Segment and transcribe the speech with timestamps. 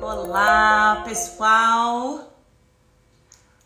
[0.00, 2.30] Olá, pessoal.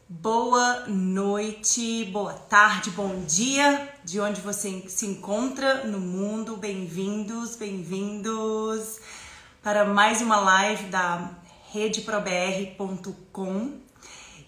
[0.08, 6.56] Boa noite, boa tarde, bom dia, de onde você se encontra no mundo.
[6.56, 9.00] Bem-vindos, bem-vindos
[9.62, 11.30] para mais uma live da
[11.72, 13.72] redeprobr.com.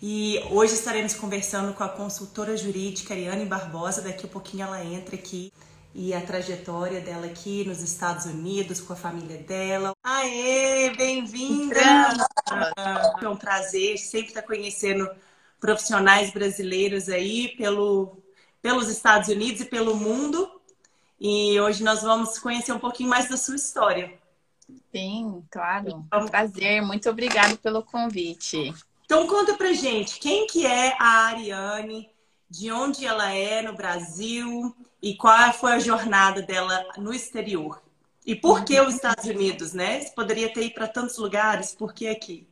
[0.02, 4.02] E hoje estaremos conversando com a consultora jurídica Ariane Barbosa.
[4.02, 5.50] Daqui a pouquinho ela entra aqui
[5.98, 9.92] e a trajetória dela aqui nos Estados Unidos, com a família dela.
[10.04, 11.80] Aê, bem-vinda!
[13.22, 15.08] É um prazer sempre estar conhecendo
[15.58, 18.18] profissionais brasileiros aí pelo,
[18.60, 20.60] pelos Estados Unidos e pelo mundo.
[21.18, 24.12] E hoje nós vamos conhecer um pouquinho mais da sua história.
[24.92, 26.06] Sim, claro.
[26.12, 26.82] É um prazer.
[26.82, 28.74] Muito obrigada pelo convite.
[29.06, 32.10] Então conta pra gente, quem que é a Ariane,
[32.48, 37.82] de onde ela é no Brasil e qual foi a jornada dela no exterior?
[38.24, 40.00] E por que os Estados Unidos, né?
[40.00, 42.48] Você poderia ter ido para tantos lugares, por que aqui?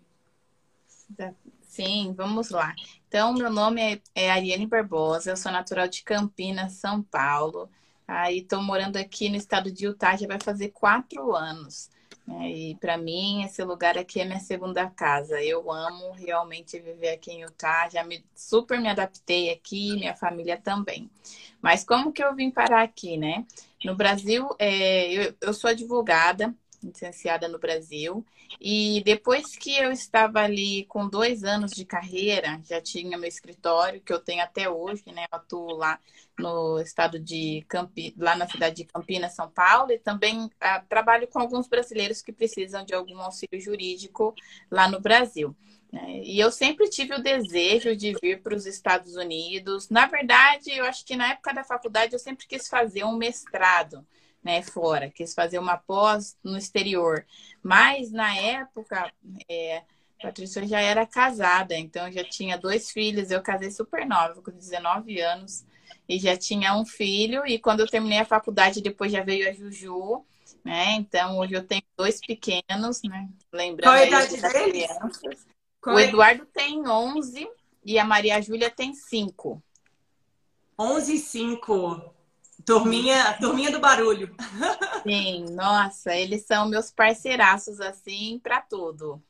[1.63, 2.73] Sim, vamos lá.
[3.09, 7.69] Então, meu nome é, é Ariane Barbosa, eu sou natural de Campinas, São Paulo.
[8.07, 11.91] Aí estou morando aqui no estado de Utah já vai fazer quatro anos.
[12.27, 12.51] Né?
[12.51, 15.43] E para mim, esse lugar aqui é minha segunda casa.
[15.43, 17.89] Eu amo realmente viver aqui em Utah.
[17.89, 21.11] Já me super me adaptei aqui, minha família também.
[21.61, 23.47] Mas como que eu vim parar aqui, né?
[23.85, 26.55] No Brasil, é, eu, eu sou advogada,
[26.85, 28.25] licenciada no Brasil.
[28.61, 34.01] E depois que eu estava ali com dois anos de carreira, já tinha meu escritório,
[34.01, 35.25] que eu tenho até hoje, né?
[35.31, 35.99] Eu atuo lá
[36.39, 41.29] no estado de Campinas, lá na cidade de Campinas, São Paulo, e também ah, trabalho
[41.29, 44.35] com alguns brasileiros que precisam de algum auxílio jurídico
[44.71, 45.57] lá no Brasil.
[45.93, 46.23] Né?
[46.25, 49.89] E eu sempre tive o desejo de vir para os Estados Unidos.
[49.89, 54.05] Na verdade, eu acho que na época da faculdade eu sempre quis fazer um mestrado
[54.45, 57.25] né, fora, quis fazer uma pós no exterior.
[57.63, 59.11] Mas na época,
[59.49, 59.83] é,
[60.21, 63.31] Patrícia já era casada, então já tinha dois filhos.
[63.31, 65.65] Eu casei super nova, com 19 anos,
[66.07, 67.47] e já tinha um filho.
[67.47, 70.23] E quando eu terminei a faculdade, depois já veio a Juju,
[70.63, 70.93] né?
[70.93, 73.29] Então hoje eu tenho dois pequenos, né?
[73.51, 74.89] Lembrando Qual a idade deles?
[75.81, 76.05] Qual o é?
[76.05, 77.49] Eduardo tem 11
[77.85, 79.63] e a Maria Júlia tem 5.
[80.79, 82.14] 11 e 5.
[82.65, 84.35] Turminha, turminha do barulho.
[85.03, 89.23] Sim, nossa, eles são meus parceiraços assim para tudo.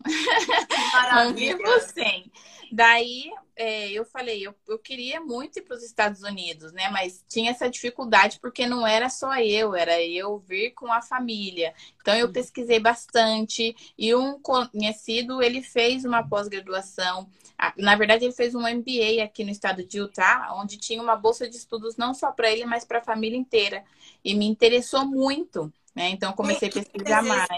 [0.93, 1.57] Maravilha.
[1.57, 2.31] Não vivo sem.
[2.71, 6.89] Daí é, eu falei, eu, eu queria muito ir para os Estados Unidos, né?
[6.91, 11.75] Mas tinha essa dificuldade porque não era só eu, era eu vir com a família.
[12.01, 17.29] Então eu pesquisei bastante e um conhecido ele fez uma pós-graduação
[17.77, 21.49] na verdade, ele fez um MBA aqui no estado de Utah, onde tinha uma bolsa
[21.49, 23.85] de estudos não só para ele, mas para a família inteira.
[24.25, 26.11] E me interessou muito, né?
[26.11, 27.49] Então comecei quem, a pesquisar mais.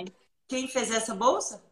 [0.47, 1.63] Quem fez essa bolsa?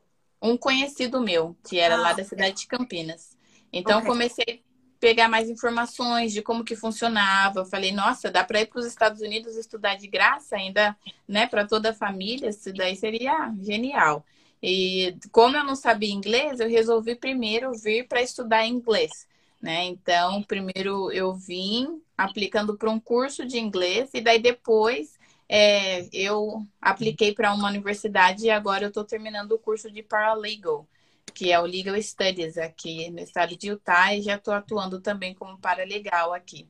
[0.40, 3.33] Um conhecido meu, que era ah, lá da cidade de Campinas.
[3.76, 4.08] Então okay.
[4.08, 7.64] comecei a pegar mais informações de como que funcionava.
[7.64, 10.96] falei, nossa, dá para ir para os Estados Unidos estudar de graça ainda,
[11.26, 12.50] né, para toda a família.
[12.50, 14.24] Isso daí seria genial.
[14.62, 19.26] E como eu não sabia inglês, eu resolvi primeiro vir para estudar inglês.
[19.60, 19.84] Né?
[19.86, 25.18] Então, primeiro eu vim aplicando para um curso de inglês e daí depois
[25.48, 30.86] é, eu apliquei para uma universidade e agora eu estou terminando o curso de paralegal,
[31.32, 35.34] que é o Legal Studies aqui no estado de Utah e já estou atuando também
[35.34, 36.68] como paralegal aqui.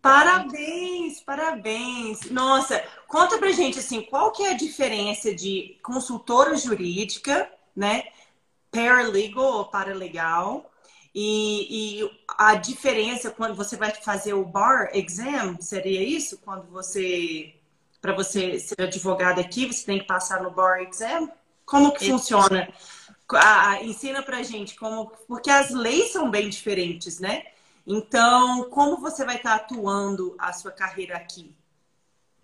[0.00, 2.30] Parabéns, parabéns.
[2.30, 8.04] Nossa, conta pra gente assim, qual que é a diferença de consultora jurídica, né?
[8.70, 10.70] Paralegal ou paralegal,
[11.14, 16.38] e, e, a diferença quando você vai fazer o bar exam, seria isso?
[16.38, 17.54] Quando você,
[18.00, 21.30] para você ser advogado aqui, você tem que passar no bar exam?
[21.66, 22.68] Como que funciona?
[23.36, 27.44] Ah, ensina pra gente como, porque as leis são bem diferentes, né?
[27.86, 31.54] Então, como você vai estar atuando a sua carreira aqui?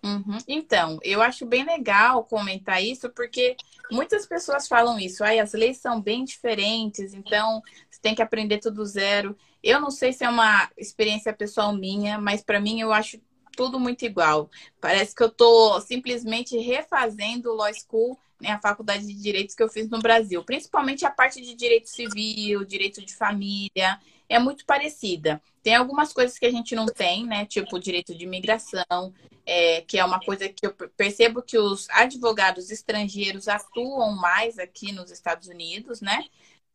[0.04, 0.38] Uhum.
[0.47, 3.56] Então, eu acho bem legal comentar isso, porque
[3.91, 5.24] muitas pessoas falam isso.
[5.24, 7.60] Ai, as leis são bem diferentes, então
[7.91, 9.36] você tem que aprender tudo zero.
[9.62, 13.18] Eu não sei se é uma experiência pessoal minha, mas para mim eu acho
[13.56, 14.50] tudo muito igual.
[14.80, 19.62] Parece que eu estou simplesmente refazendo o Law School, né, a faculdade de direitos que
[19.62, 23.98] eu fiz no Brasil, principalmente a parte de direito civil, direito de família
[24.28, 25.41] é muito parecida.
[25.62, 27.47] Tem algumas coisas que a gente não tem, né?
[27.47, 29.12] Tipo direito de imigração,
[29.44, 34.92] é, que é uma coisa que eu percebo que os advogados estrangeiros atuam mais aqui
[34.92, 36.24] nos Estados Unidos, né?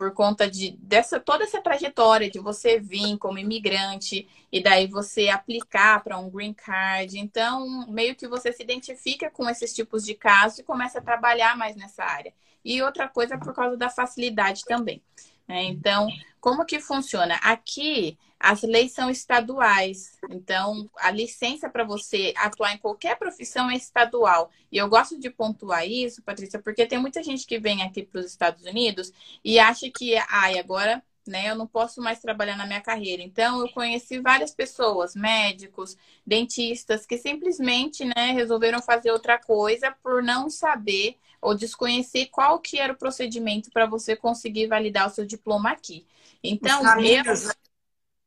[0.01, 5.29] Por conta de dessa toda essa trajetória de você vir como imigrante e daí você
[5.29, 7.19] aplicar para um green card.
[7.19, 11.55] Então, meio que você se identifica com esses tipos de casos e começa a trabalhar
[11.55, 12.33] mais nessa área.
[12.65, 15.03] E outra coisa por causa da facilidade também.
[15.47, 15.65] Né?
[15.65, 16.07] Então,
[16.39, 17.35] como que funciona?
[17.35, 23.75] Aqui as leis são estaduais, então a licença para você atuar em qualquer profissão é
[23.75, 24.49] estadual.
[24.71, 28.19] E eu gosto de pontuar isso, Patrícia, porque tem muita gente que vem aqui para
[28.19, 29.11] os Estados Unidos
[29.43, 33.21] e acha que, ai, agora né, eu não posso mais trabalhar na minha carreira.
[33.21, 35.95] Então, eu conheci várias pessoas, médicos,
[36.25, 42.79] dentistas, que simplesmente né, resolveram fazer outra coisa por não saber ou desconhecer qual que
[42.79, 46.05] era o procedimento para você conseguir validar o seu diploma aqui.
[46.43, 47.53] Então, eu, né?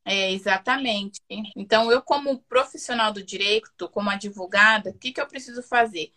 [0.05, 1.19] É, exatamente.
[1.55, 6.11] Então, eu, como profissional do direito, como advogada, o que, que eu preciso fazer?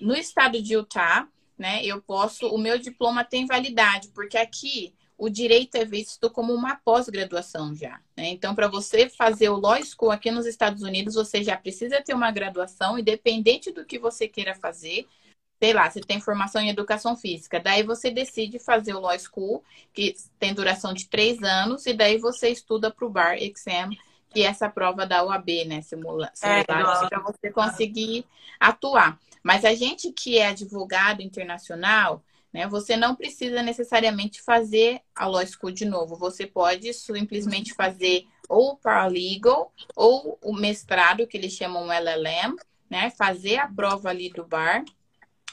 [0.00, 5.28] No estado de Utah, né, eu posso, o meu diploma tem validade, porque aqui o
[5.28, 8.00] direito é visto como uma pós-graduação já.
[8.16, 8.28] Né?
[8.28, 12.14] Então, para você fazer o Law School aqui nos Estados Unidos, você já precisa ter
[12.14, 15.06] uma graduação, independente do que você queira fazer,
[15.64, 19.64] sei lá, você tem formação em educação física, daí você decide fazer o Law School,
[19.94, 23.88] que tem duração de três anos, e daí você estuda para o Bar Exam,
[24.28, 25.80] que é essa prova da UAB, né?
[25.80, 28.26] Simula é, para você conseguir
[28.60, 29.18] atuar.
[29.42, 32.22] Mas a gente que é advogado internacional,
[32.52, 32.68] né?
[32.68, 36.14] Você não precisa necessariamente fazer a Law School de novo.
[36.16, 42.54] Você pode simplesmente fazer ou o paralegal ou o mestrado, que eles chamam LLM,
[42.90, 43.08] né?
[43.08, 44.84] Fazer a prova ali do bar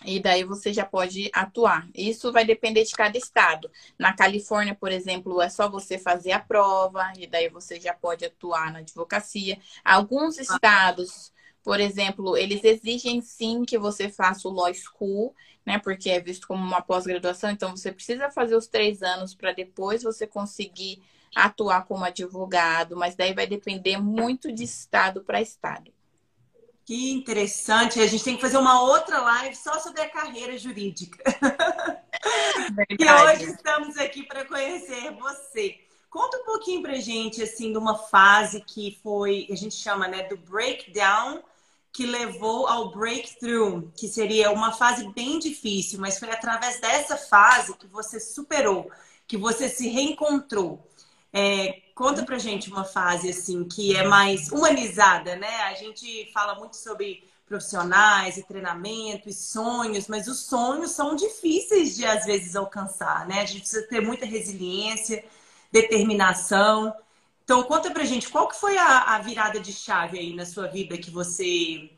[0.06, 1.88] e daí você já pode atuar.
[1.94, 3.69] Isso vai depender de cada estado.
[3.98, 8.25] Na Califórnia, por exemplo, é só você fazer a prova e daí você já pode
[8.25, 9.59] atuar na advocacia.
[9.83, 11.31] Alguns estados,
[11.63, 15.77] por exemplo, eles exigem sim que você faça o law school, né?
[15.80, 17.51] Porque é visto como uma pós-graduação.
[17.51, 21.01] Então você precisa fazer os três anos para depois você conseguir
[21.36, 22.97] atuar como advogado.
[22.97, 25.92] Mas daí vai depender muito de estado para estado.
[26.91, 28.01] Que interessante.
[28.01, 31.23] A gente tem que fazer uma outra live só sobre a carreira jurídica.
[32.99, 35.79] e hoje estamos aqui para conhecer você.
[36.09, 40.23] Conta um pouquinho pra gente, assim, de uma fase que foi, a gente chama, né,
[40.23, 41.41] do breakdown,
[41.93, 47.73] que levou ao breakthrough, que seria uma fase bem difícil, mas foi através dessa fase
[47.77, 48.91] que você superou,
[49.25, 50.85] que você se reencontrou.
[51.31, 55.61] É, conta pra gente uma fase assim que é mais humanizada, né?
[55.63, 61.95] A gente fala muito sobre profissionais e treinamento e sonhos, mas os sonhos são difíceis
[61.95, 63.41] de às vezes alcançar, né?
[63.41, 65.23] A gente precisa ter muita resiliência,
[65.71, 66.93] determinação.
[67.43, 70.67] Então conta pra gente qual que foi a, a virada de chave aí na sua
[70.67, 71.89] vida que você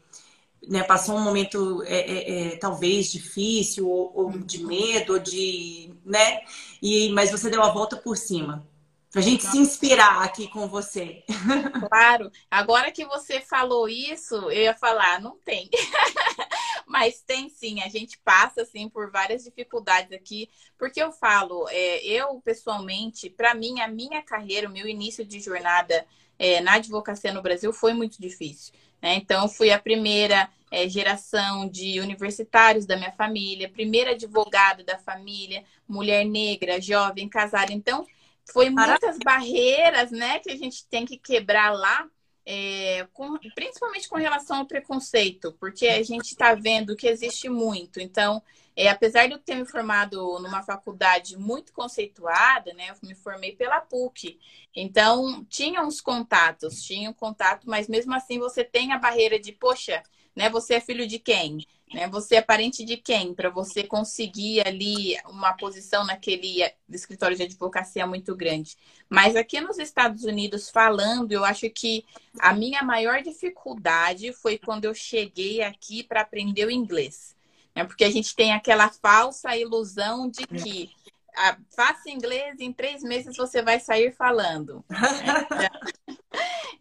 [0.67, 5.93] né, passou um momento é, é, é, talvez difícil ou, ou, de medo, ou de,
[6.05, 6.41] né?
[6.81, 8.65] E mas você deu a volta por cima.
[9.13, 11.23] Pra gente se inspirar aqui com você.
[11.87, 12.31] Claro.
[12.49, 15.69] Agora que você falou isso, eu ia falar, não tem.
[16.87, 22.03] Mas tem sim, a gente passa assim por várias dificuldades aqui, porque eu falo, é,
[22.03, 26.05] eu pessoalmente, para mim, a minha carreira, o meu início de jornada
[26.39, 28.73] é, na advocacia no Brasil foi muito difícil.
[28.99, 29.15] Né?
[29.15, 35.63] Então, fui a primeira é, geração de universitários da minha família, primeira advogada da família,
[35.87, 37.71] mulher negra, jovem, casada.
[37.71, 38.07] Então,
[38.51, 42.07] foi muitas barreiras, né, que a gente tem que quebrar lá,
[42.45, 47.99] é, com, principalmente com relação ao preconceito, porque a gente está vendo que existe muito.
[47.99, 48.43] Então,
[48.75, 53.55] é, apesar de eu ter me formado numa faculdade muito conceituada, né, eu me formei
[53.55, 54.39] pela PUC.
[54.75, 59.51] Então, tinha uns contatos, tinha um contato, mas mesmo assim você tem a barreira de,
[59.51, 60.01] poxa,
[60.35, 61.65] né, você é filho de quem?
[61.93, 62.07] Né?
[62.07, 63.33] Você é parente de quem?
[63.33, 68.75] Para você conseguir ali uma posição naquele escritório de advocacia muito grande.
[69.07, 72.03] Mas aqui nos Estados Unidos, falando, eu acho que
[72.39, 77.35] a minha maior dificuldade foi quando eu cheguei aqui para aprender o inglês.
[77.75, 77.83] Né?
[77.83, 80.89] Porque a gente tem aquela falsa ilusão de que
[81.35, 84.83] ah, faça inglês, em três meses você vai sair falando.
[84.89, 84.97] Né?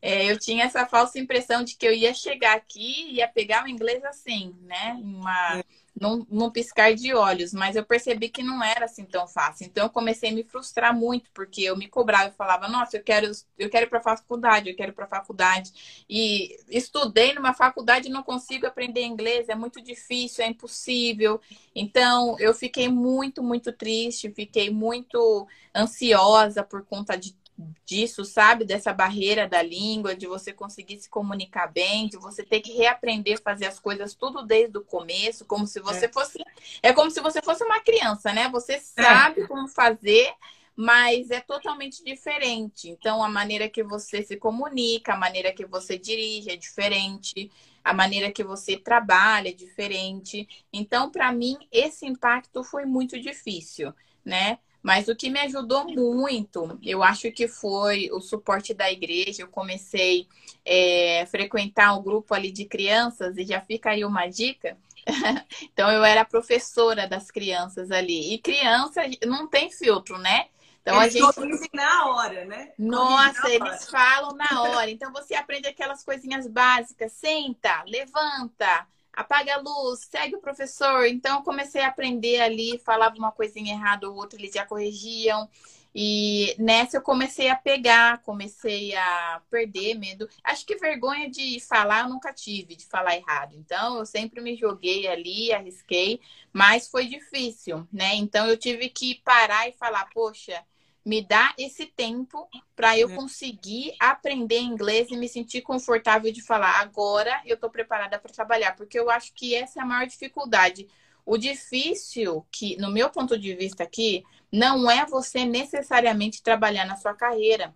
[0.05, 3.65] É, eu tinha essa falsa impressão de que eu ia chegar aqui e ia pegar
[3.65, 4.99] o inglês assim, né?
[5.01, 5.65] Uma, é.
[5.99, 9.65] num, num, piscar de olhos, mas eu percebi que não era assim tão fácil.
[9.65, 13.05] Então eu comecei a me frustrar muito, porque eu me cobrava e falava, nossa, eu
[13.05, 16.05] quero, eu quero ir para a faculdade, eu quero ir para a faculdade.
[16.11, 21.41] E estudei numa faculdade e não consigo aprender inglês, é muito difícil, é impossível.
[21.73, 27.41] Então eu fiquei muito, muito triste, fiquei muito ansiosa por conta de
[27.85, 28.65] disso, sabe?
[28.65, 33.39] Dessa barreira da língua, de você conseguir se comunicar bem, de você ter que reaprender
[33.39, 36.13] a fazer as coisas tudo desde o começo, como se você é.
[36.13, 36.39] fosse.
[36.83, 38.49] É como se você fosse uma criança, né?
[38.51, 38.79] Você é.
[38.79, 39.47] sabe é.
[39.47, 40.33] como fazer,
[40.75, 42.89] mas é totalmente diferente.
[42.89, 47.51] Então, a maneira que você se comunica, a maneira que você dirige é diferente,
[47.85, 50.49] a maneira que você trabalha é diferente.
[50.73, 53.93] Então, para mim, esse impacto foi muito difícil,
[54.25, 54.59] né?
[54.83, 59.43] Mas o que me ajudou muito, eu acho que foi o suporte da igreja.
[59.43, 60.27] Eu comecei
[60.65, 64.77] é, a frequentar um grupo ali de crianças, e já fica aí uma dica.
[65.63, 68.35] então, eu era professora das crianças ali.
[68.35, 70.47] E criança não tem filtro, né?
[70.83, 72.73] Então eles a gente na hora, né?
[72.77, 73.91] Nossa, na eles hora.
[73.91, 74.91] falam na hora.
[74.91, 81.07] Então você aprende aquelas coisinhas básicas, senta, levanta, apaga a luz, segue o professor.
[81.07, 85.49] Então eu comecei a aprender ali, falava uma coisinha errada ou outra, eles já corrigiam.
[85.95, 90.27] E nessa eu comecei a pegar, comecei a perder medo.
[90.43, 93.55] Acho que vergonha de falar eu nunca tive, de falar errado.
[93.55, 96.21] Então eu sempre me joguei ali, arrisquei,
[96.53, 98.15] mas foi difícil, né?
[98.15, 100.65] Então eu tive que parar e falar, poxa,
[101.05, 103.15] me dá esse tempo para eu é.
[103.15, 108.77] conseguir aprender inglês e me sentir confortável de falar agora eu estou preparada para trabalhar,
[108.77, 110.89] porque eu acho que essa é a maior dificuldade.
[111.25, 116.97] O difícil, que no meu ponto de vista aqui, não é você necessariamente trabalhar na
[116.97, 117.75] sua carreira,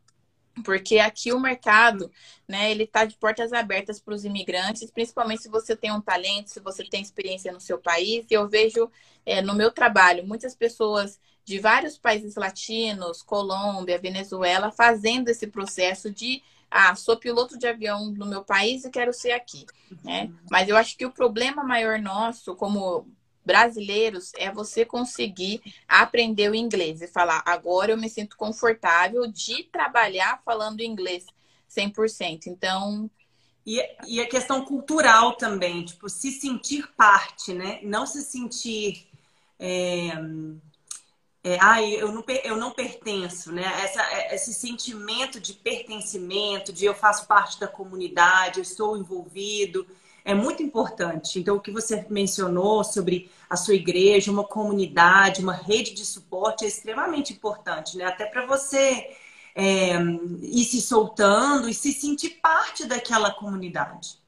[0.65, 2.11] porque aqui o mercado,
[2.49, 6.49] né, ele está de portas abertas para os imigrantes, principalmente se você tem um talento,
[6.49, 8.27] se você tem experiência no seu país.
[8.31, 8.91] E eu vejo
[9.25, 16.11] é, no meu trabalho muitas pessoas de vários países latinos, Colômbia, Venezuela, fazendo esse processo
[16.11, 19.65] de ah, sou piloto de avião no meu país e quero ser aqui,
[20.03, 20.25] né?
[20.25, 20.37] Uhum.
[20.51, 23.07] Mas eu acho que o problema maior nosso, como
[23.45, 29.63] brasileiros, é você conseguir aprender o inglês e falar, agora eu me sinto confortável de
[29.71, 31.27] trabalhar falando inglês
[31.71, 32.49] 100%.
[32.49, 33.09] Então,
[33.65, 37.79] e, e, a questão cultural também, tipo, se sentir parte, né?
[37.85, 39.07] Não se sentir
[39.61, 40.11] é,
[41.47, 43.63] é, ai, eu não, eu não pertenço, né?
[43.85, 49.87] Essa, é, esse sentimento de pertencimento, de eu faço parte da comunidade, eu estou envolvido,
[50.25, 51.39] é muito importante.
[51.39, 56.65] Então, o que você mencionou sobre a sua igreja, uma comunidade, uma rede de suporte
[56.65, 58.07] é extremamente importante, né?
[58.07, 59.17] Até para você
[59.55, 59.95] é,
[60.43, 64.19] ir se soltando e se sentir parte daquela comunidade.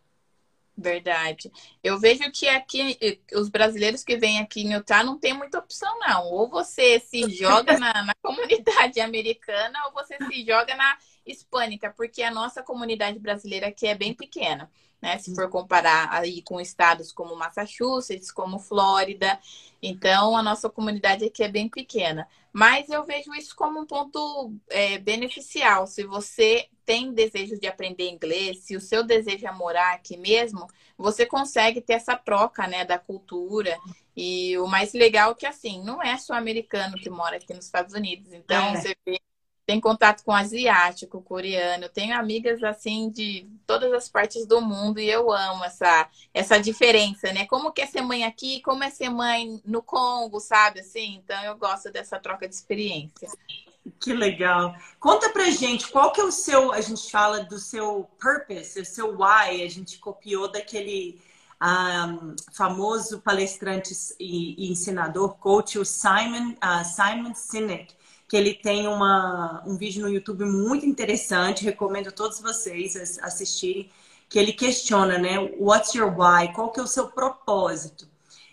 [0.81, 1.51] Verdade.
[1.83, 2.97] Eu vejo que aqui
[3.35, 6.27] os brasileiros que vêm aqui em Utah não tem muita opção, não.
[6.27, 10.97] Ou você se joga na, na comunidade americana ou você se joga na
[11.29, 14.71] hispânica, porque a nossa comunidade brasileira aqui é bem pequena
[15.01, 15.19] né?
[15.19, 19.39] Se for comparar aí com estados como Massachusetts, como Flórida.
[19.81, 22.29] Então, a nossa comunidade aqui é bem pequena.
[22.53, 25.87] Mas eu vejo isso como um ponto é, beneficial.
[25.87, 30.67] Se você tem desejo de aprender inglês, se o seu desejo é morar aqui mesmo,
[30.97, 33.79] você consegue ter essa troca, né, da cultura.
[34.17, 37.67] E o mais legal é que, assim, não é só americano que mora aqui nos
[37.67, 38.33] Estados Unidos.
[38.33, 38.81] Então, é.
[38.81, 39.21] você vê
[39.69, 41.91] tem contato com asiático, coreano.
[41.91, 47.31] tenho amigas assim de todas as partes do mundo e eu amo essa essa diferença,
[47.35, 47.45] né?
[47.45, 51.17] Como que é ser mãe aqui, como é ser mãe no Congo, sabe assim?
[51.23, 53.29] Então eu gosto dessa troca de experiência.
[54.01, 54.75] Que legal.
[54.99, 58.87] Conta pra gente, qual que é o seu, a gente fala do seu purpose, o
[58.87, 61.21] seu why, a gente copiou daquele
[61.63, 67.98] um, famoso palestrante e, e, ensinador, coach, o Simon, uh, Simon Sinek
[68.29, 73.91] que ele tem uma, um vídeo no YouTube muito interessante, recomendo a todos vocês assistirem,
[74.29, 75.39] que ele questiona, né?
[75.59, 76.53] What's your why?
[76.53, 78.07] Qual que é o seu propósito?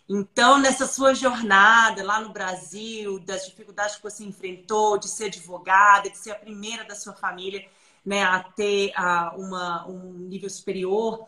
[0.07, 6.09] Então, nessa sua jornada lá no Brasil, das dificuldades que você enfrentou, de ser advogada,
[6.09, 7.65] de ser a primeira da sua família
[8.05, 11.27] né, a ter a, uma, um nível superior,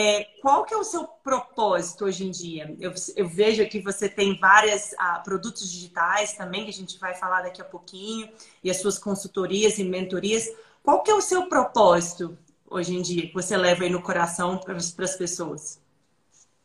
[0.00, 2.72] é, qual que é o seu propósito hoje em dia?
[2.78, 7.16] Eu, eu vejo que você tem vários ah, produtos digitais também, que a gente vai
[7.16, 8.30] falar daqui a pouquinho,
[8.62, 10.46] e as suas consultorias e mentorias.
[10.84, 12.38] Qual que é o seu propósito
[12.70, 15.80] hoje em dia, que você leva aí no coração para as pessoas?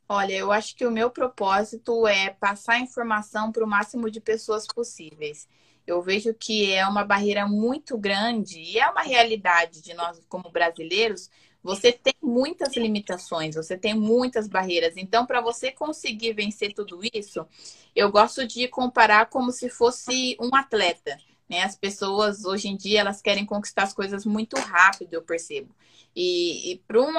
[0.08, 4.68] Olha, eu acho que o meu propósito é passar informação para o máximo de pessoas
[4.68, 5.48] possíveis.
[5.88, 10.52] Eu vejo que é uma barreira muito grande e é uma realidade de nós como
[10.52, 11.32] brasileiros
[11.64, 14.98] você tem muitas limitações, você tem muitas barreiras.
[14.98, 17.48] Então, para você conseguir vencer tudo isso,
[17.96, 21.18] eu gosto de comparar como se fosse um atleta.
[21.50, 21.64] Né?
[21.64, 25.74] As pessoas hoje em dia elas querem conquistar as coisas muito rápido, eu percebo.
[26.16, 27.14] E, e para um,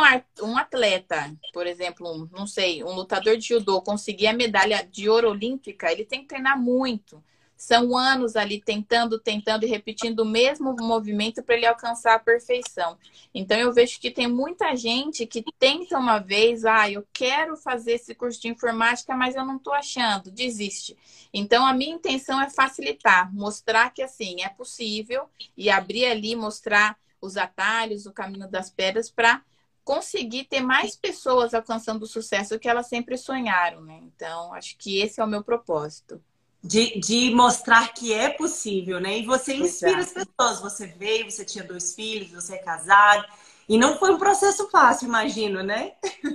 [0.47, 5.09] um atleta, por exemplo, um, não sei, um lutador de judô conseguir a medalha de
[5.09, 7.23] ouro olímpica, ele tem que treinar muito
[7.57, 12.99] são anos ali tentando, tentando e repetindo o mesmo movimento para ele alcançar a perfeição.
[13.33, 17.93] Então eu vejo que tem muita gente que tenta uma vez, ah, eu quero fazer
[17.93, 20.97] esse curso de informática, mas eu não estou achando, desiste.
[21.33, 26.97] Então a minha intenção é facilitar, mostrar que assim é possível e abrir ali, mostrar
[27.21, 29.43] os atalhos, o caminho das pedras para
[29.85, 34.01] conseguir ter mais pessoas alcançando o sucesso que elas sempre sonharam, né?
[34.03, 36.23] Então, acho que esse é o meu propósito.
[36.67, 39.19] De, de mostrar que é possível, né?
[39.19, 40.21] E você inspira Exato.
[40.21, 40.61] as pessoas.
[40.63, 43.27] Você veio, você tinha dois filhos, você é casado.
[43.69, 45.93] E não foi um processo fácil, imagino, né?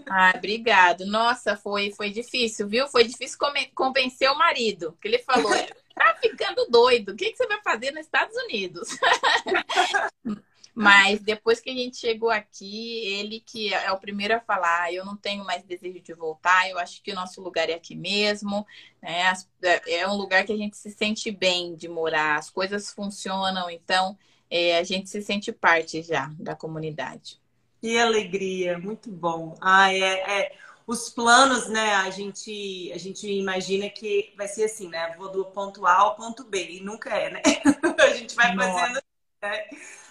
[0.10, 1.06] Ah, obrigado.
[1.06, 2.88] Nossa, foi, foi difícil, viu?
[2.88, 3.38] Foi difícil
[3.74, 4.98] convencer o marido.
[5.02, 5.52] Que ele falou,
[5.96, 7.12] tá ficando doido.
[7.12, 8.90] O que, que você vai fazer nos Estados Unidos?
[10.74, 14.94] Mas depois que a gente chegou aqui, ele que é o primeiro a falar, ah,
[14.94, 17.96] eu não tenho mais desejo de voltar, eu acho que o nosso lugar é aqui
[17.96, 18.66] mesmo,
[19.02, 19.34] né?
[19.62, 23.70] É, é um lugar que a gente se sente bem de morar, as coisas funcionam,
[23.70, 24.18] então
[24.50, 27.40] é, a gente se sente parte já da comunidade.
[27.82, 29.56] Que alegria, muito bom.
[29.62, 31.94] Ah, é, é, os planos, né?
[31.96, 35.16] A gente, a gente imagina que vai ser assim, né?
[35.18, 37.42] Vou do ponto A ao ponto B, e nunca é, né?
[38.00, 38.80] a gente vai Nossa.
[38.80, 39.09] fazendo.
[39.42, 39.66] Né?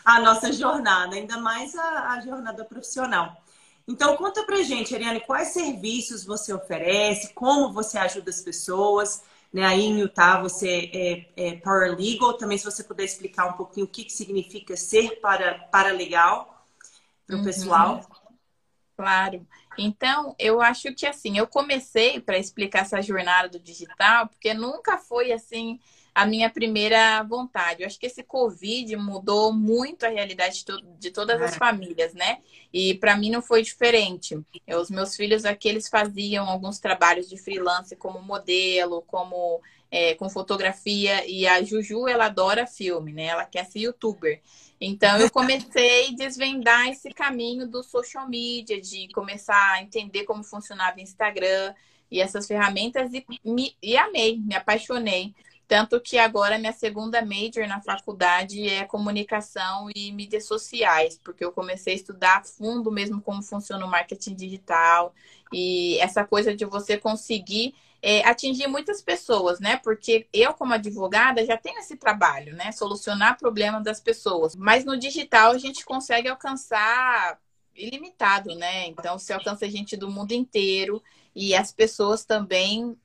[0.08, 3.36] a nossa jornada, ainda mais a, a jornada profissional.
[3.86, 9.22] Então, conta pra gente, Ariane, quais serviços você oferece, como você ajuda as pessoas.
[9.52, 9.64] Né?
[9.64, 13.88] Aí em Utah você é, é paralegal, também se você puder explicar um pouquinho o
[13.88, 16.64] que, que significa ser para, paralegal
[17.26, 17.44] para o uhum.
[17.44, 18.00] pessoal.
[18.96, 19.46] Claro.
[19.76, 24.98] Então, eu acho que assim, eu comecei para explicar essa jornada do digital, porque nunca
[24.98, 25.78] foi assim
[26.18, 27.82] a minha primeira vontade.
[27.82, 30.64] Eu acho que esse Covid mudou muito a realidade
[30.98, 31.56] de todas as é.
[31.56, 32.38] famílias, né?
[32.72, 34.36] E para mim não foi diferente.
[34.66, 40.16] Eu, os meus filhos aqui, eles faziam alguns trabalhos de freelance como modelo, como é,
[40.16, 41.24] com fotografia.
[41.24, 43.26] E a Juju, ela adora filme, né?
[43.26, 44.42] Ela quer ser youtuber.
[44.80, 50.42] Então eu comecei a desvendar esse caminho do social media, de começar a entender como
[50.42, 51.72] funcionava o Instagram
[52.10, 55.32] e essas ferramentas e, me, e amei, me apaixonei.
[55.68, 61.52] Tanto que agora minha segunda major na faculdade é comunicação e mídias sociais, porque eu
[61.52, 65.14] comecei a estudar a fundo mesmo como funciona o marketing digital
[65.52, 69.76] e essa coisa de você conseguir é, atingir muitas pessoas, né?
[69.76, 72.72] Porque eu, como advogada, já tenho esse trabalho, né?
[72.72, 74.56] Solucionar problemas das pessoas.
[74.56, 77.38] Mas no digital a gente consegue alcançar
[77.74, 78.86] ilimitado, né?
[78.86, 81.02] Então, você alcança gente do mundo inteiro
[81.34, 82.96] e as pessoas também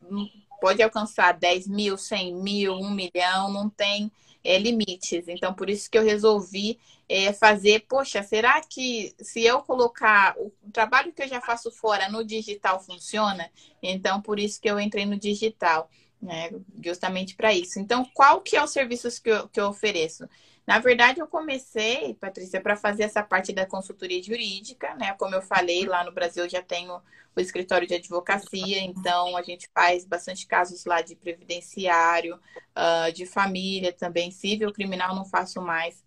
[0.63, 4.10] pode alcançar 10 mil, 100 mil, 1 milhão, não tem
[4.41, 5.28] é, limites.
[5.28, 10.54] Então, por isso que eu resolvi é, fazer, poxa, será que se eu colocar o
[10.71, 13.52] trabalho que eu já faço fora no digital funciona?
[13.82, 15.89] Então, por isso que eu entrei no digital,
[16.21, 16.49] né?
[16.82, 17.78] Justamente para isso.
[17.78, 20.30] Então, qual que é os serviços que eu, que eu ofereço?
[20.65, 25.13] Na verdade, eu comecei, Patrícia, para fazer essa parte da consultoria jurídica, né?
[25.13, 27.02] Como eu falei, lá no Brasil eu já tenho
[27.36, 33.26] o escritório de advocacia, então a gente faz bastante casos lá de previdenciário, uh, de
[33.26, 36.04] família também, civil, criminal não faço mais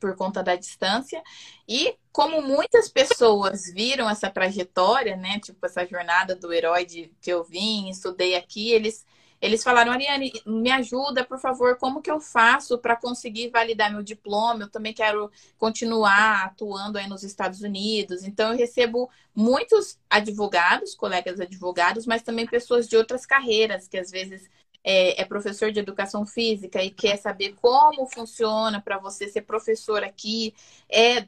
[0.00, 1.22] por conta da distância.
[1.68, 7.30] E como muitas pessoas viram essa trajetória, né, tipo essa jornada do herói de, que
[7.30, 9.06] eu vim, estudei aqui, eles
[9.40, 14.02] eles falaram, Ariane, me ajuda, por favor, como que eu faço para conseguir validar meu
[14.02, 14.64] diploma?
[14.64, 18.24] Eu também quero continuar atuando aí nos Estados Unidos.
[18.24, 24.10] Então, eu recebo muitos advogados, colegas advogados, mas também pessoas de outras carreiras, que às
[24.10, 24.48] vezes
[24.84, 30.02] é, é, professor de educação física e quer saber como funciona para você ser professor
[30.02, 30.54] aqui,
[30.88, 31.26] é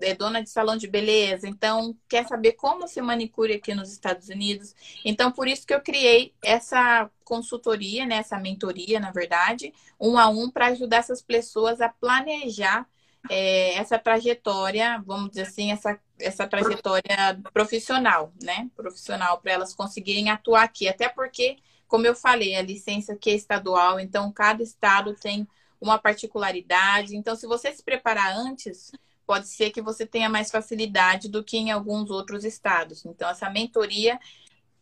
[0.00, 4.28] é dona de salão de beleza, então quer saber como se manicure aqui nos Estados
[4.28, 4.74] Unidos.
[5.04, 10.28] Então, por isso que eu criei essa consultoria, né, essa mentoria, na verdade, um a
[10.28, 12.86] um, para ajudar essas pessoas a planejar
[13.28, 18.70] é, essa trajetória, vamos dizer assim, essa, essa trajetória profissional, né?
[18.74, 20.88] Profissional, para elas conseguirem atuar aqui.
[20.88, 25.46] Até porque, como eu falei, a licença aqui é estadual, então cada estado tem
[25.80, 27.16] uma particularidade.
[27.16, 28.92] Então, se você se preparar antes,
[29.30, 33.04] pode ser que você tenha mais facilidade do que em alguns outros estados.
[33.06, 34.18] Então, essa mentoria,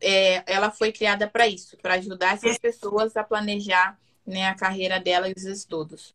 [0.00, 4.98] é, ela foi criada para isso, para ajudar essas pessoas a planejar né, a carreira
[4.98, 6.14] dela e os estudos.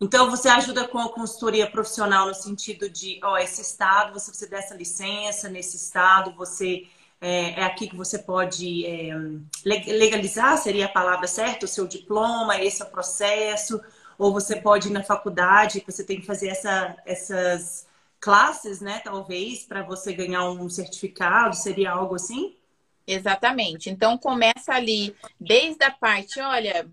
[0.00, 4.50] Então, você ajuda com a consultoria profissional no sentido de, ó, esse estado, você precisa
[4.50, 6.86] dessa licença, nesse estado, você
[7.20, 9.10] é, é aqui que você pode é,
[9.64, 13.80] legalizar, seria a palavra certa, o seu diploma, esse é o processo
[14.18, 17.86] ou você pode ir na faculdade, você tem que fazer essa, essas
[18.20, 19.00] classes, né?
[19.04, 22.56] Talvez, para você ganhar um certificado, seria algo assim?
[23.06, 23.88] Exatamente.
[23.88, 26.90] Então começa ali desde a parte, olha,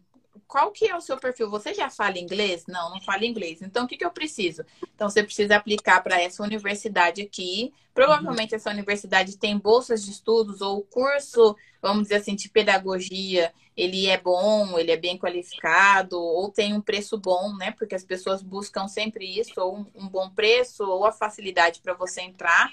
[0.47, 1.49] qual que é o seu perfil?
[1.49, 2.65] Você já fala inglês?
[2.67, 3.61] Não, não fala inglês.
[3.61, 4.63] Então, o que, que eu preciso?
[4.93, 7.73] Então, você precisa aplicar para essa universidade aqui.
[7.93, 13.51] Provavelmente essa universidade tem bolsas de estudos ou curso, vamos dizer assim, de pedagogia.
[13.75, 17.71] Ele é bom, ele é bem qualificado, ou tem um preço bom, né?
[17.71, 21.93] Porque as pessoas buscam sempre isso, ou um, um bom preço, ou a facilidade para
[21.93, 22.71] você entrar.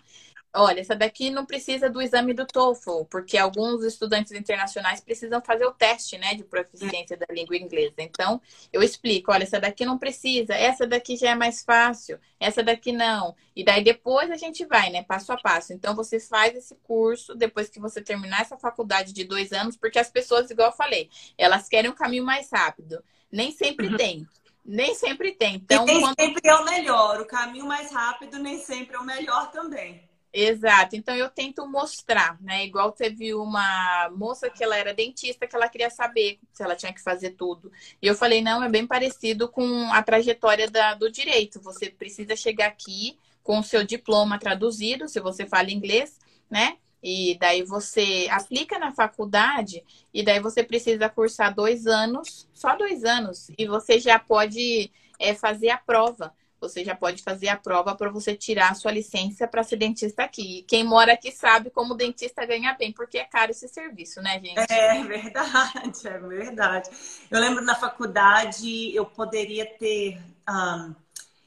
[0.55, 5.65] Olha, essa daqui não precisa do exame do TOEFL, porque alguns estudantes internacionais precisam fazer
[5.65, 7.95] o teste, né, de proficiência da língua inglesa.
[7.99, 8.39] Então,
[8.71, 12.93] eu explico, olha, essa daqui não precisa, essa daqui já é mais fácil, essa daqui
[12.93, 13.35] não.
[13.57, 15.73] E daí depois a gente vai, né, passo a passo.
[15.73, 19.99] Então, você faz esse curso depois que você terminar essa faculdade de dois anos, porque
[19.99, 23.03] as pessoas, igual eu falei, elas querem um caminho mais rápido.
[23.31, 23.97] Nem sempre uhum.
[23.97, 24.29] tem.
[24.63, 25.55] Nem sempre tem.
[25.55, 26.21] Então, e nem quando...
[26.21, 27.21] sempre é o melhor.
[27.23, 30.12] O caminho mais rápido nem sempre é o melhor também.
[30.33, 30.97] Exato.
[30.97, 32.65] Então eu tento mostrar, né?
[32.65, 36.93] Igual teve uma moça que ela era dentista que ela queria saber se ela tinha
[36.93, 37.71] que fazer tudo.
[38.01, 41.61] E eu falei, não, é bem parecido com a trajetória da, do direito.
[41.61, 46.19] Você precisa chegar aqui com o seu diploma traduzido, se você fala inglês,
[46.51, 46.79] né?
[47.03, 53.05] E daí você aplica na faculdade e daí você precisa cursar dois anos, só dois
[53.05, 57.95] anos, e você já pode é, fazer a prova você já pode fazer a prova
[57.95, 60.61] para você tirar a sua licença para ser dentista aqui.
[60.61, 64.41] E quem mora aqui sabe como dentista ganha bem, porque é caro esse serviço, né,
[64.41, 64.73] gente?
[64.73, 66.91] É verdade, é verdade.
[67.31, 70.19] Eu lembro na faculdade eu poderia ter.
[70.49, 70.95] Um,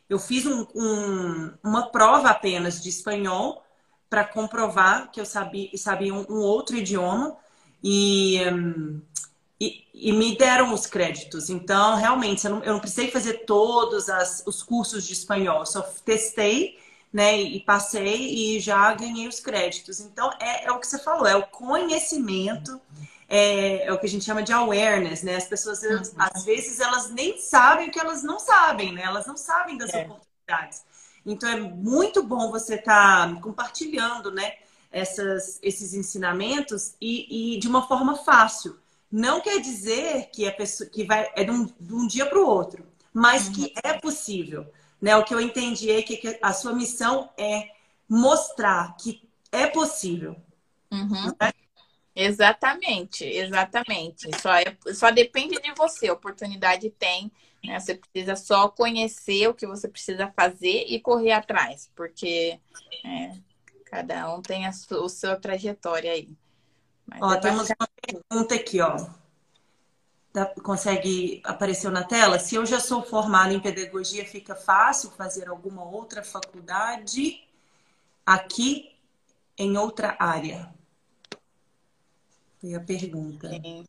[0.10, 3.64] eu fiz um, um, uma prova apenas de espanhol
[4.10, 7.38] para comprovar que eu sabia, sabia um, um outro idioma.
[7.82, 8.40] E.
[9.60, 11.50] E, e, me deram os créditos.
[11.50, 15.82] Então, realmente, eu não, eu não precisei fazer todos as, os cursos de espanhol, só
[15.82, 16.78] testei,
[17.12, 20.02] né, e passei e já ganhei os créditos.
[20.02, 22.82] Então, é, é o que você falou, é o conhecimento,
[23.30, 25.38] é, é, o que a gente chama de awareness, né?
[25.38, 26.02] As pessoas, uhum.
[26.18, 29.04] às vezes, elas nem sabem o que elas não sabem, né?
[29.04, 30.02] Elas não sabem das é.
[30.04, 30.84] oportunidades.
[31.26, 34.54] Então, é muito bom você estar tá compartilhando, né,
[34.92, 38.78] essas, esses ensinamentos e, e de uma forma fácil
[39.16, 42.38] não quer dizer que, a pessoa, que vai, é de um, de um dia para
[42.38, 43.54] o outro, mas uhum.
[43.54, 44.70] que é possível.
[45.02, 45.16] Né?
[45.16, 47.70] O que eu entendi é que a sua missão é
[48.10, 50.36] mostrar que é possível.
[50.92, 51.28] Uhum.
[51.40, 51.54] Né?
[52.14, 54.30] Exatamente, exatamente.
[54.42, 56.10] Só, é, só depende de você.
[56.10, 57.32] A oportunidade tem.
[57.64, 57.80] Né?
[57.80, 62.60] Você precisa só conhecer o que você precisa fazer e correr atrás, porque
[63.06, 63.32] é,
[63.86, 66.36] cada um tem a sua, a sua trajetória aí.
[67.06, 69.08] Mas ó, é temos uma pergunta aqui, ó.
[70.64, 72.40] Consegue aparecer na tela?
[72.40, 77.42] Se eu já sou formada em pedagogia, fica fácil fazer alguma outra faculdade
[78.26, 78.94] aqui
[79.58, 80.74] em outra área?
[82.60, 83.50] Foi a pergunta.
[83.50, 83.86] Sim.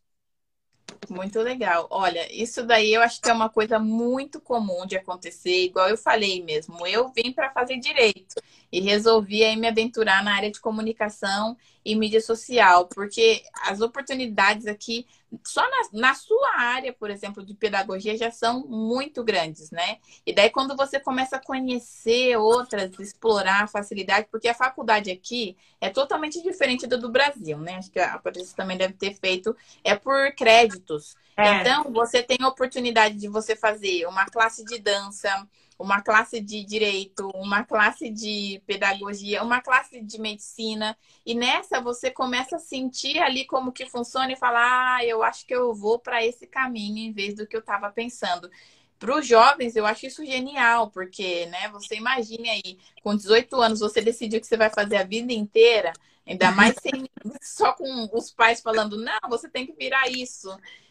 [1.08, 1.86] Muito legal.
[1.90, 5.96] Olha, isso daí eu acho que é uma coisa muito comum de acontecer, igual eu
[5.96, 6.86] falei mesmo.
[6.86, 8.34] Eu vim para fazer direito
[8.70, 14.66] e resolvi aí me aventurar na área de comunicação e mídia social, porque as oportunidades
[14.66, 15.06] aqui,
[15.44, 19.98] só na, na, sua área, por exemplo, de pedagogia, já são muito grandes, né?
[20.26, 25.56] E daí, quando você começa a conhecer outras, explorar a facilidade, porque a faculdade aqui
[25.80, 27.76] é totalmente diferente do do Brasil, né?
[27.76, 31.14] Acho que a Patrícia também deve ter feito, é por créditos.
[31.36, 31.60] É.
[31.60, 35.46] Então, você tem a oportunidade de você fazer uma classe de dança,
[35.78, 40.96] uma classe de direito, uma classe de pedagogia, uma classe de medicina.
[41.24, 45.46] E nessa você começa a sentir ali como que funciona e falar: ah, eu acho
[45.46, 48.50] que eu vou para esse caminho em vez do que eu estava pensando.
[48.98, 53.80] Para os jovens, eu acho isso genial, porque, né, você imagine aí, com 18 anos,
[53.80, 55.92] você decidiu que você vai fazer a vida inteira,
[56.26, 57.06] ainda mais sem,
[57.42, 60.48] só com os pais falando, não, você tem que virar isso.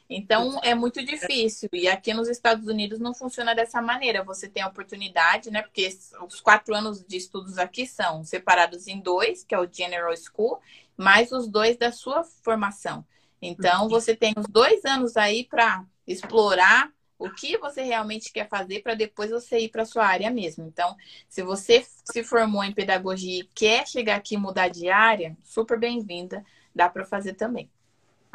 [0.10, 1.70] Então é muito difícil.
[1.74, 4.24] E aqui nos Estados Unidos não funciona dessa maneira.
[4.24, 5.62] Você tem a oportunidade, né?
[5.62, 5.88] Porque
[6.28, 10.60] os quatro anos de estudos aqui são separados em dois, que é o General School,
[10.96, 13.06] mais os dois da sua formação.
[13.41, 13.89] Então uhum.
[13.89, 18.94] você tem os dois anos aí para explorar o que você realmente quer fazer para
[18.94, 20.65] depois você ir para sua área mesmo.
[20.68, 20.96] Então,
[21.30, 25.80] se você se formou em pedagogia e quer chegar aqui e mudar de área, super
[25.80, 27.70] bem-vinda, dá para fazer também.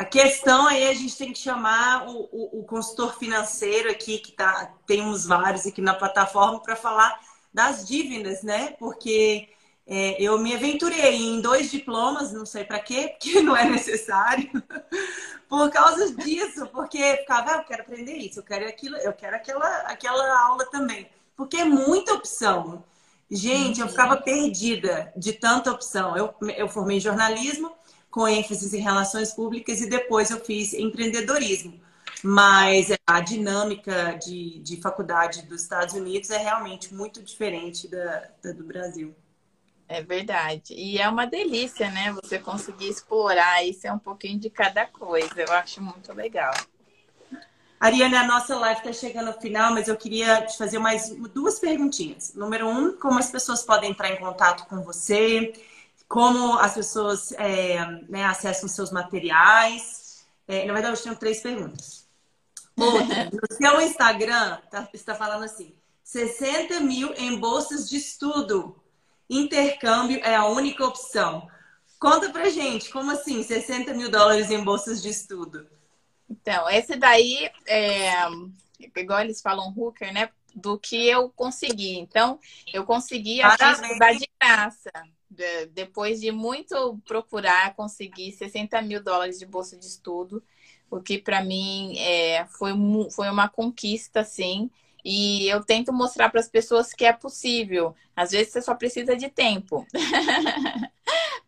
[0.01, 4.33] A questão aí a gente tem que chamar o, o, o consultor financeiro aqui, que
[4.33, 7.21] tá, tem uns vários aqui na plataforma, para falar
[7.53, 8.75] das dívidas, né?
[8.79, 9.51] Porque
[9.87, 14.51] é, eu me aventurei em dois diplomas, não sei para quê, porque não é necessário,
[15.47, 19.37] por causa disso, porque ficava, ah, eu quero aprender isso, eu quero aquilo, eu quero
[19.37, 22.83] aquela, aquela aula também, porque é muita opção.
[23.31, 26.17] Gente, eu ficava perdida de tanta opção.
[26.17, 27.71] Eu, eu formei em jornalismo,
[28.11, 31.81] com ênfase em relações públicas e depois eu fiz empreendedorismo.
[32.23, 38.53] mas a dinâmica de, de faculdade dos Estados Unidos é realmente muito diferente da, da
[38.53, 39.15] do Brasil.
[39.89, 40.75] É verdade.
[40.75, 42.13] E é uma delícia, né?
[42.23, 45.35] Você conseguir explorar isso é um pouquinho de cada coisa.
[45.37, 46.53] Eu acho muito legal.
[47.81, 51.59] Ariane, a nossa live está chegando ao final, mas eu queria te fazer mais duas
[51.59, 52.35] perguntinhas.
[52.35, 55.53] Número um, como as pessoas podem entrar em contato com você?
[56.11, 60.27] Como as pessoas é, né, acessam seus materiais?
[60.49, 62.05] É, na verdade, eu tenho três perguntas.
[62.77, 68.75] Outra, no seu Instagram, tá, está falando assim, 60 mil em bolsas de estudo
[69.29, 71.49] intercâmbio é a única opção.
[72.01, 75.71] Conta pra gente, como assim 60 mil dólares em bolsas de estudo?
[76.29, 78.15] Então, esse daí é
[78.97, 80.29] igual eles falam hooker, né?
[80.57, 82.01] Do que eu consegui.
[82.01, 82.41] Então,
[82.73, 84.91] eu consegui aqui estudar de graça.
[85.73, 90.43] Depois de muito procurar, consegui 60 mil dólares de bolsa de estudo,
[90.91, 92.73] o que para mim é, foi,
[93.11, 94.71] foi uma conquista, assim.
[95.05, 97.95] E eu tento mostrar para as pessoas que é possível.
[98.15, 99.87] Às vezes você só precisa de tempo.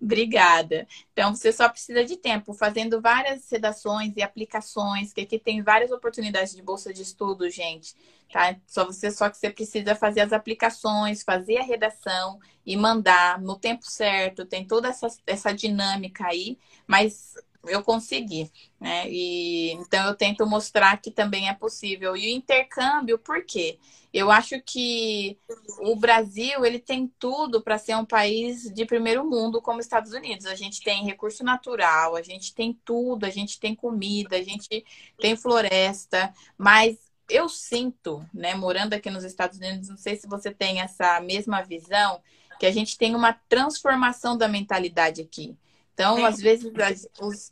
[0.03, 0.88] Obrigada.
[1.12, 5.93] Então, você só precisa de tempo, fazendo várias redações e aplicações, que aqui tem várias
[5.93, 7.95] oportunidades de bolsa de estudo, gente.
[8.29, 8.57] Tá?
[8.67, 13.57] Só você só que você precisa fazer as aplicações, fazer a redação e mandar no
[13.57, 14.45] tempo certo.
[14.45, 19.09] Tem toda essa, essa dinâmica aí, mas eu consegui, né?
[19.09, 22.16] E então eu tento mostrar que também é possível.
[22.16, 23.79] E o intercâmbio, por quê?
[24.12, 25.38] Eu acho que
[25.81, 30.44] o Brasil ele tem tudo para ser um país de primeiro mundo como Estados Unidos.
[30.46, 34.85] A gente tem recurso natural, a gente tem tudo, a gente tem comida, a gente
[35.18, 36.98] tem floresta, mas
[37.29, 41.62] eu sinto, né, morando aqui nos Estados Unidos, não sei se você tem essa mesma
[41.62, 42.20] visão,
[42.59, 45.57] que a gente tem uma transformação da mentalidade aqui.
[46.03, 46.73] Então, às vezes,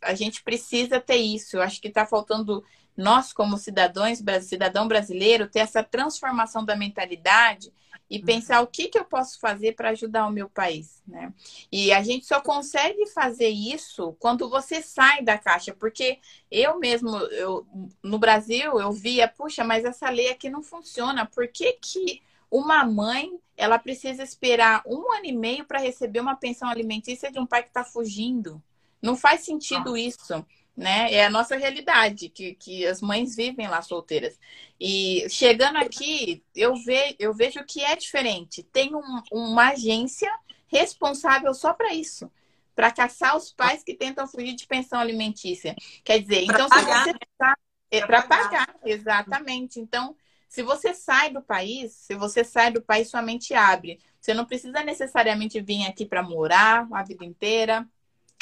[0.02, 1.56] a, a, gente precisa ter isso.
[1.56, 2.64] Eu acho que está faltando
[2.96, 7.72] nós, como cidadãos, cidadão brasileiro, ter essa transformação da mentalidade
[8.10, 8.24] e uhum.
[8.24, 11.32] pensar o que, que eu posso fazer para ajudar o meu país, né?
[11.70, 16.18] E a gente só consegue fazer isso quando você sai da caixa, porque
[16.50, 17.64] eu mesmo, eu,
[18.02, 22.84] no Brasil, eu via, puxa, mas essa lei aqui não funciona, por que que uma
[22.84, 27.46] mãe, ela precisa esperar um ano e meio para receber uma pensão alimentícia de um
[27.46, 28.62] pai que está fugindo.
[29.00, 29.98] Não faz sentido ah.
[29.98, 31.12] isso, né?
[31.12, 34.38] É a nossa realidade, que, que as mães vivem lá solteiras.
[34.78, 38.62] E chegando aqui, eu, ve, eu vejo que é diferente.
[38.62, 40.30] Tem um, uma agência
[40.66, 42.30] responsável só para isso.
[42.74, 45.76] Para caçar os pais que tentam fugir de pensão alimentícia.
[46.02, 47.56] Quer dizer, pra então pagar, se você está.
[47.90, 48.66] É, para pagar.
[48.66, 49.80] pagar, exatamente.
[49.80, 50.16] Então,
[50.50, 54.00] se você sai do país, se você sai do país, sua mente abre.
[54.20, 57.88] Você não precisa necessariamente vir aqui para morar a vida inteira,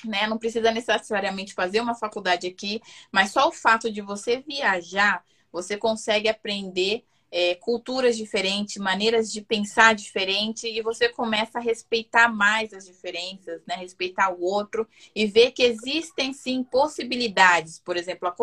[0.06, 0.26] né?
[0.26, 2.80] Não precisa necessariamente fazer uma faculdade aqui,
[3.12, 9.42] mas só o fato de você viajar, você consegue aprender é, culturas diferentes, maneiras de
[9.42, 13.76] pensar diferente, e você começa a respeitar mais as diferenças, né?
[13.76, 17.78] Respeitar o outro e ver que existem sim possibilidades.
[17.78, 18.34] Por exemplo, a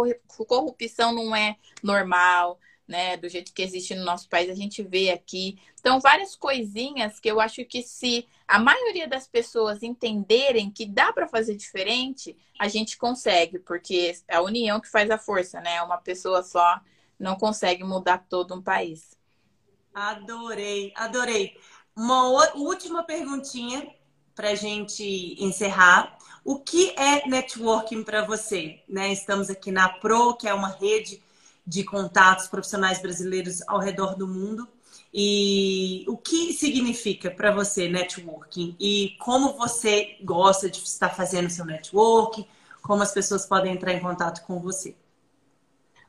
[0.45, 3.17] corrupção não é normal né?
[3.17, 5.59] Do jeito que existe no nosso país, a gente vê aqui.
[5.79, 11.11] Então, várias coisinhas que eu acho que se a maioria das pessoas entenderem que dá
[11.11, 15.81] para fazer diferente, a gente consegue, porque é a união que faz a força, né?
[15.81, 16.79] Uma pessoa só
[17.19, 19.17] não consegue mudar todo um país.
[19.93, 21.57] Adorei, adorei.
[21.95, 23.89] Uma última perguntinha
[24.35, 26.17] para gente encerrar.
[26.43, 28.83] O que é networking para você?
[28.87, 29.11] Né?
[29.13, 31.23] Estamos aqui na Pro, que é uma rede
[31.65, 34.67] de contatos profissionais brasileiros ao redor do mundo.
[35.13, 38.75] E o que significa para você networking?
[38.79, 42.45] E como você gosta de estar fazendo seu networking?
[42.81, 44.95] Como as pessoas podem entrar em contato com você?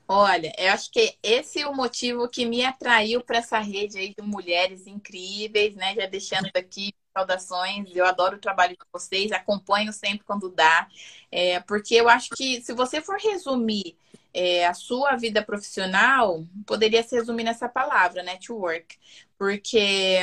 [0.09, 4.15] Olha, eu acho que esse é o motivo que me atraiu para essa rede aí
[4.15, 5.95] de mulheres incríveis, né?
[5.97, 10.87] Já deixando aqui saudações, eu adoro o trabalho de vocês, acompanho sempre quando dá,
[11.33, 13.99] é, porque eu acho que se você for resumir
[14.37, 18.99] é, a sua vida profissional poderia se resumir nessa palavra, network.
[19.39, 20.19] Porque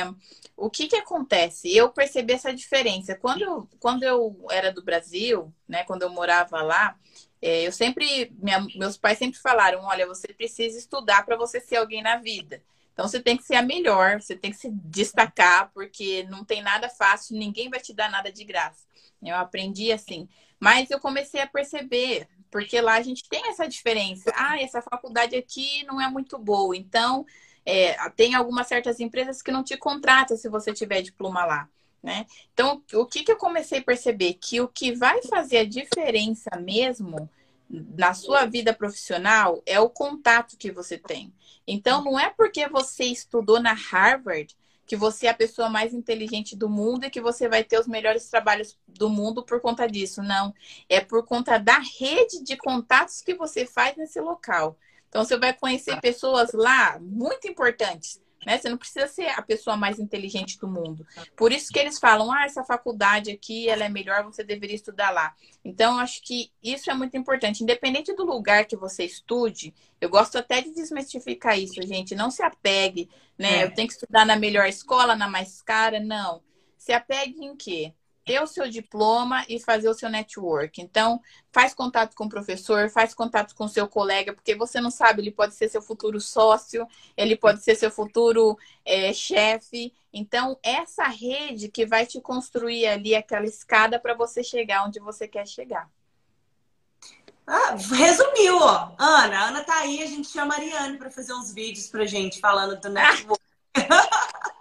[0.56, 1.76] o que, que acontece?
[1.76, 3.16] Eu percebi essa diferença.
[3.16, 6.96] Quando eu, quando eu era do Brasil, né, quando eu morava lá,
[7.42, 11.76] é, eu sempre, minha, meus pais sempre falaram: olha, você precisa estudar para você ser
[11.76, 12.62] alguém na vida.
[12.92, 16.62] Então você tem que ser a melhor, você tem que se destacar, porque não tem
[16.62, 18.86] nada fácil, ninguém vai te dar nada de graça.
[19.20, 20.28] Eu aprendi assim.
[20.60, 24.32] Mas eu comecei a perceber porque lá a gente tem essa diferença.
[24.36, 26.76] Ah, essa faculdade aqui não é muito boa.
[26.76, 27.26] Então,
[27.66, 31.68] é, tem algumas certas empresas que não te contratam se você tiver diploma lá.
[32.00, 32.26] Né?
[32.52, 34.34] Então, o que, que eu comecei a perceber?
[34.34, 37.28] Que o que vai fazer a diferença mesmo
[37.68, 41.34] na sua vida profissional é o contato que você tem.
[41.66, 46.56] Então, não é porque você estudou na Harvard que você é a pessoa mais inteligente
[46.56, 50.22] do mundo e que você vai ter os melhores trabalhos do mundo por conta disso.
[50.22, 50.54] Não.
[50.88, 54.76] É por conta da rede de contatos que você faz nesse local.
[55.08, 58.58] Então, você vai conhecer pessoas lá muito importantes né?
[58.58, 61.06] Você não precisa ser a pessoa mais inteligente do mundo.
[61.36, 65.10] Por isso que eles falam, ah, essa faculdade aqui, ela é melhor, você deveria estudar
[65.10, 65.34] lá.
[65.64, 67.62] Então, acho que isso é muito importante.
[67.62, 72.14] Independente do lugar que você estude, eu gosto até de desmistificar isso, gente.
[72.14, 73.60] Não se apegue, né?
[73.60, 73.64] É.
[73.64, 76.00] Eu tenho que estudar na melhor escola, na mais cara.
[76.00, 76.42] Não.
[76.76, 77.94] Se apegue em quê?
[78.24, 80.80] Ter o seu diploma e fazer o seu network.
[80.80, 81.20] Então,
[81.52, 85.20] faz contato com o professor, faz contato com o seu colega, porque você não sabe,
[85.20, 89.92] ele pode ser seu futuro sócio, ele pode ser seu futuro é, chefe.
[90.12, 95.28] Então, essa rede que vai te construir ali aquela escada para você chegar onde você
[95.28, 95.90] quer chegar.
[97.46, 98.92] Ah, resumiu, ó.
[98.98, 102.06] Ana, a Ana tá aí, a gente chama a Ariane para fazer uns vídeos pra
[102.06, 103.42] gente falando do network.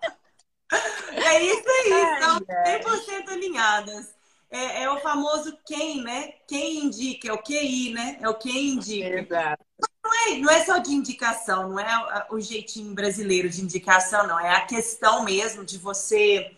[1.25, 4.13] É isso aí, estão 100% alinhadas.
[4.53, 6.33] É, é, o famoso quem, né?
[6.47, 8.19] Quem indica, é o QI, né?
[8.21, 9.19] É o quem indica.
[9.19, 9.65] Exato.
[10.03, 14.39] Não é, não é só de indicação, não é o jeitinho brasileiro de indicação, não.
[14.39, 16.55] É a questão mesmo de você.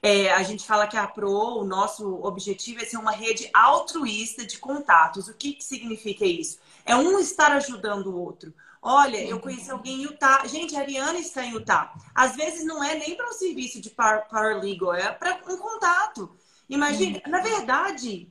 [0.00, 4.46] É, a gente fala que a PRO, o nosso objetivo é ser uma rede altruísta
[4.46, 5.26] de contatos.
[5.26, 6.58] O que, que significa isso?
[6.84, 8.54] É um estar ajudando o outro.
[8.88, 10.46] Olha, eu conheci alguém em Utah.
[10.46, 11.92] Gente, a Ariana está em Utah.
[12.14, 16.30] Às vezes não é nem para um serviço de paralegal, é para um contato.
[16.68, 18.30] Imagina, na verdade,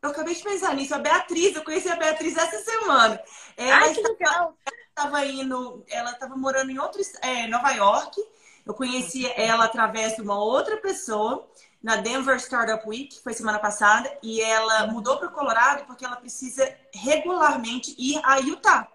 [0.00, 0.94] eu acabei de pensar nisso.
[0.94, 3.20] A Beatriz, eu conheci a Beatriz essa semana.
[3.58, 4.54] Ela Ai, estava,
[4.88, 8.18] estava indo, ela estava morando em outro, é, Nova York.
[8.64, 11.46] Eu conheci ela através de uma outra pessoa
[11.82, 16.06] na Denver Startup Week, que foi semana passada, e ela mudou para o Colorado porque
[16.06, 18.88] ela precisa regularmente ir a Utah.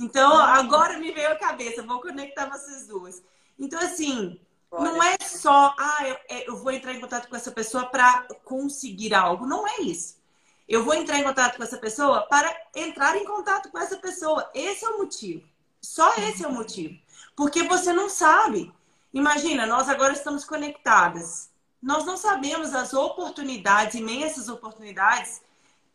[0.00, 3.22] Então, agora me veio a cabeça, vou conectar vocês duas.
[3.58, 4.92] Então, assim, Olha.
[4.92, 8.26] não é só, ah, eu, é, eu, vou entrar em contato com essa pessoa para
[8.42, 9.44] conseguir algo.
[9.44, 10.16] Não é isso.
[10.66, 14.50] Eu vou entrar em contato com essa pessoa para entrar em contato com essa pessoa.
[14.54, 15.46] Esse é o motivo.
[15.82, 16.98] Só esse é o motivo.
[17.36, 18.72] Porque você não sabe.
[19.12, 21.50] Imagina, nós agora estamos conectadas.
[21.82, 25.42] Nós não sabemos as oportunidades, imensas oportunidades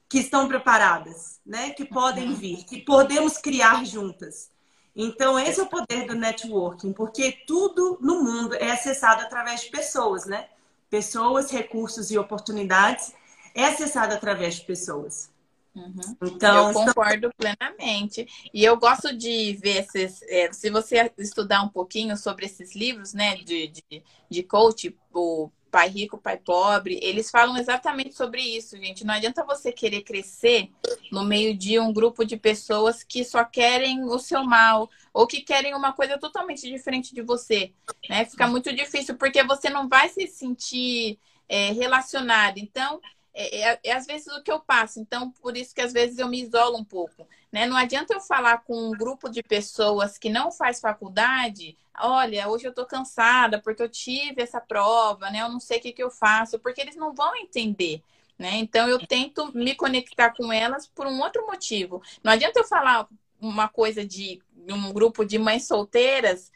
[0.09, 1.71] que estão preparadas, né?
[1.71, 2.35] Que podem uhum.
[2.35, 4.49] vir, que podemos criar juntas.
[4.95, 9.69] Então, esse é o poder do networking, porque tudo no mundo é acessado através de
[9.69, 10.47] pessoas, né?
[10.89, 13.13] Pessoas, recursos e oportunidades
[13.53, 15.29] é acessado através de pessoas.
[15.75, 16.15] Uhum.
[16.23, 18.25] Então, eu concordo plenamente.
[18.53, 20.21] E eu gosto de ver esses.
[20.23, 25.49] É, se você estudar um pouquinho sobre esses livros, né, de, de, de coach, o
[25.75, 29.03] pai rico, pai pobre, eles falam exatamente sobre isso, gente.
[29.03, 30.71] Não adianta você querer crescer
[31.11, 35.41] no meio de um grupo de pessoas que só querem o seu mal ou que
[35.41, 37.73] querem uma coisa totalmente diferente de você,
[38.09, 38.23] né?
[38.23, 42.57] Fica muito difícil porque você não vai se sentir é, relacionado.
[42.57, 43.01] Então,
[43.37, 44.99] é, é, é, às vezes o que eu passo.
[44.99, 47.27] Então, por isso que às vezes eu me isolo um pouco.
[47.51, 47.65] Né?
[47.67, 52.65] Não adianta eu falar com um grupo de pessoas que não faz faculdade, olha, hoje
[52.65, 55.41] eu tô cansada porque eu tive essa prova, né?
[55.41, 58.01] Eu não sei o que, que eu faço, porque eles não vão entender.
[58.39, 58.55] Né?
[58.55, 62.01] Então eu tento me conectar com elas por um outro motivo.
[62.23, 63.07] Não adianta eu falar
[63.39, 66.51] uma coisa de um grupo de mães solteiras,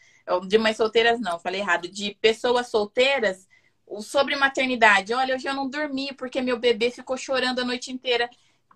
[0.48, 3.49] de mães solteiras não, falei errado, de pessoas solteiras
[4.02, 5.14] sobre maternidade.
[5.14, 8.30] Olha, hoje eu não dormi porque meu bebê ficou chorando a noite inteira.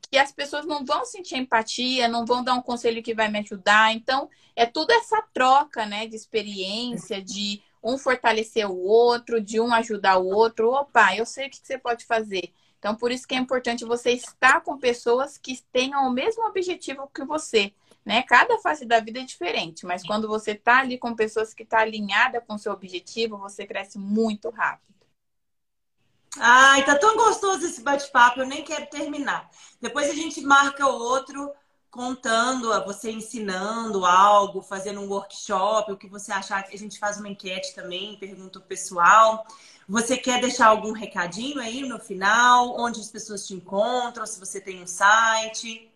[0.09, 3.39] Que as pessoas não vão sentir empatia, não vão dar um conselho que vai me
[3.39, 3.93] ajudar.
[3.93, 9.73] Então, é tudo essa troca, né, de experiência, de um fortalecer o outro, de um
[9.73, 10.71] ajudar o outro.
[10.71, 12.53] Opa, eu sei o que você pode fazer.
[12.77, 17.09] Então, por isso que é importante você estar com pessoas que tenham o mesmo objetivo
[17.13, 17.73] que você.
[18.05, 18.21] Né?
[18.23, 21.79] Cada fase da vida é diferente, mas quando você está ali com pessoas que estão
[21.79, 24.93] tá alinhadas com o seu objetivo, você cresce muito rápido.
[26.39, 29.49] Ai, tá tão gostoso esse bate-papo, eu nem quero terminar.
[29.79, 31.51] Depois a gente marca outro
[31.91, 36.65] contando, você ensinando algo, fazendo um workshop, o que você achar.
[36.73, 39.45] A gente faz uma enquete também, pergunta o pessoal.
[39.87, 42.79] Você quer deixar algum recadinho aí no final?
[42.79, 44.25] Onde as pessoas te encontram?
[44.25, 45.91] Se você tem um site?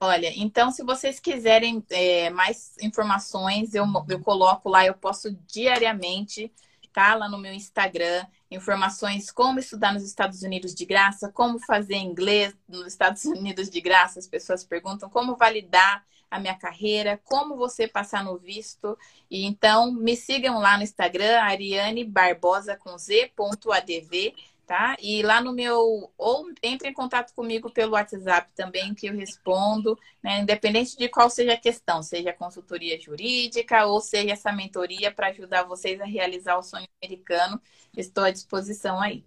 [0.00, 6.52] Olha, então se vocês quiserem é, mais informações, eu, eu coloco lá, eu posto diariamente
[6.98, 11.96] tá lá no meu Instagram informações como estudar nos Estados Unidos de graça, como fazer
[11.96, 14.18] inglês nos Estados Unidos de graça.
[14.18, 18.98] As pessoas perguntam como validar a minha carreira, como você passar no visto.
[19.30, 24.34] E então me sigam lá no Instagram, Ariane Barbosa com Z.adv.
[24.68, 24.94] tá?
[25.00, 29.98] E lá no meu, ou entre em contato comigo pelo WhatsApp também, que eu respondo,
[30.22, 30.40] né?
[30.40, 35.62] Independente de qual seja a questão, seja consultoria jurídica ou seja essa mentoria para ajudar
[35.62, 37.58] vocês a realizar o sonho americano,
[37.96, 39.24] estou à disposição aí.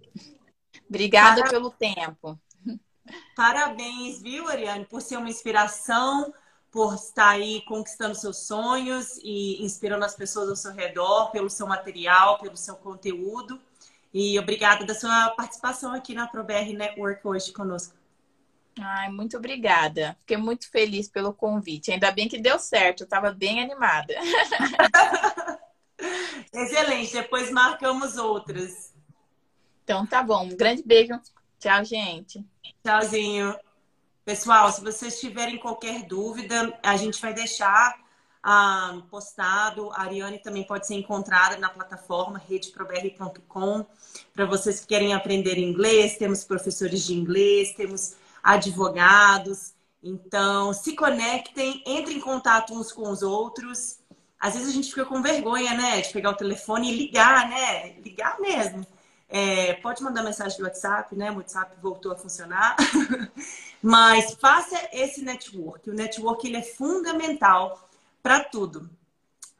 [0.87, 2.39] Obrigada pelo tempo.
[3.35, 6.31] Parabéns, viu, Ariane, por ser uma inspiração,
[6.69, 11.65] por estar aí conquistando seus sonhos e inspirando as pessoas ao seu redor, pelo seu
[11.65, 13.59] material, pelo seu conteúdo.
[14.14, 17.95] E obrigada da sua participação aqui na ProBR Network hoje conosco.
[18.80, 20.16] Ai, muito obrigada.
[20.20, 21.91] Fiquei muito feliz pelo convite.
[21.91, 24.14] Ainda bem que deu certo, eu estava bem animada.
[26.53, 28.93] Excelente, depois marcamos outras.
[29.84, 31.20] Então tá bom, um grande beijo.
[31.59, 32.45] Tchau, gente.
[32.84, 33.55] Tchauzinho.
[34.26, 38.01] Pessoal, se vocês tiverem qualquer dúvida, a gente vai deixar
[38.43, 39.91] ah, postado.
[39.91, 43.85] A Ariane também pode ser encontrada na plataforma redeprobr.com.
[44.33, 49.73] Para vocês que querem aprender inglês, temos professores de inglês, temos advogados.
[50.03, 53.99] Então, se conectem, entrem em contato uns com os outros.
[54.39, 56.01] Às vezes a gente fica com vergonha, né?
[56.01, 57.93] De pegar o telefone e ligar, né?
[58.03, 58.85] Ligar mesmo.
[59.29, 61.31] É, pode mandar mensagem no WhatsApp, né?
[61.31, 62.75] O WhatsApp voltou a funcionar.
[63.81, 65.87] Mas faça esse network.
[65.89, 67.87] O network ele é fundamental
[68.22, 68.89] para tudo.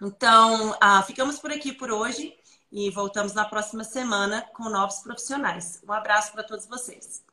[0.02, 2.34] Então, ah, ficamos por aqui por hoje
[2.72, 5.82] e voltamos na próxima semana com novos profissionais.
[5.88, 7.24] Um abraço para todos vocês.